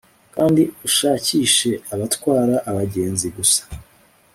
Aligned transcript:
Kandi 0.35 0.61
ushakishe 0.87 1.69
abatwara 1.93 2.55
abagenzi 2.69 3.27
gusa 3.37 3.61